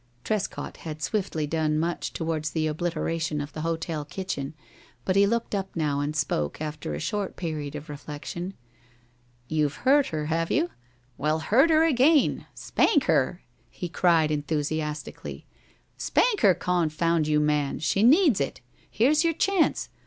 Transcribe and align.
Trescott 0.23 0.77
had 0.77 0.99
swiftly 1.03 1.45
done 1.45 1.77
much 1.77 2.11
towards 2.11 2.49
the 2.49 2.65
obliteration 2.65 3.39
of 3.39 3.53
the 3.53 3.61
hotel 3.61 4.03
kitchen, 4.03 4.55
but 5.05 5.15
he 5.15 5.27
looked 5.27 5.53
up 5.53 5.75
now 5.75 5.99
and 5.99 6.15
spoke, 6.15 6.59
after 6.59 6.95
a 6.95 6.99
short 6.99 7.35
period 7.35 7.75
of 7.75 7.87
reflection. 7.87 8.55
"You've 9.47 9.75
hurt 9.85 10.07
her, 10.07 10.25
have 10.25 10.49
you? 10.49 10.71
Well, 11.19 11.37
hurt 11.37 11.69
her 11.69 11.83
again. 11.83 12.47
Spank 12.55 13.03
her!" 13.03 13.43
he 13.69 13.89
cried, 13.89 14.31
enthusiastically. 14.31 15.45
"Spank 15.97 16.39
her, 16.41 16.55
confound 16.55 17.27
you, 17.27 17.39
man! 17.39 17.77
She 17.77 18.01
needs 18.01 18.41
it. 18.41 18.59
Here's 18.89 19.23
your 19.23 19.33
chance. 19.33 19.89